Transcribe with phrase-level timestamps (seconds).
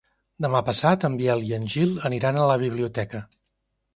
[0.45, 3.21] Demà passat en Biel i en Gil aniran a la biblioteca.